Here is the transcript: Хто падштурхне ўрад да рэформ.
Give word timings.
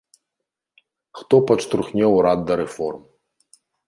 Хто 1.19 1.35
падштурхне 1.51 2.05
ўрад 2.15 2.39
да 2.47 2.57
рэформ. 2.63 3.05